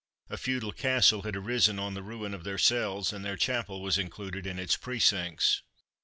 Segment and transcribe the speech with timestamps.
[0.31, 3.99] A feudal castle had arisen on the ruin of their cells, and their chapel was
[3.99, 5.61] included in its precincts.